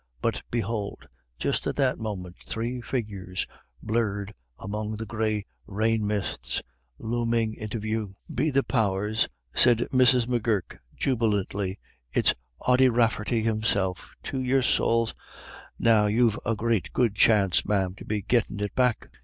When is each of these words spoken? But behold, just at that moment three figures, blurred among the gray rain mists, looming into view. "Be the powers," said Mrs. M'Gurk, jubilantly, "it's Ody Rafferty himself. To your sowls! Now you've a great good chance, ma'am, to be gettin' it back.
But 0.19 0.41
behold, 0.49 1.07
just 1.37 1.67
at 1.67 1.75
that 1.75 1.99
moment 1.99 2.37
three 2.43 2.81
figures, 2.81 3.45
blurred 3.83 4.33
among 4.57 4.95
the 4.95 5.05
gray 5.05 5.45
rain 5.67 6.07
mists, 6.07 6.63
looming 6.97 7.53
into 7.53 7.77
view. 7.77 8.15
"Be 8.33 8.49
the 8.49 8.63
powers," 8.63 9.29
said 9.53 9.87
Mrs. 9.93 10.25
M'Gurk, 10.27 10.79
jubilantly, 10.95 11.77
"it's 12.11 12.33
Ody 12.61 12.89
Rafferty 12.89 13.43
himself. 13.43 14.15
To 14.23 14.41
your 14.41 14.63
sowls! 14.63 15.13
Now 15.77 16.07
you've 16.07 16.39
a 16.47 16.55
great 16.55 16.91
good 16.93 17.13
chance, 17.15 17.63
ma'am, 17.63 17.93
to 17.97 18.03
be 18.03 18.23
gettin' 18.23 18.59
it 18.59 18.73
back. 18.73 19.07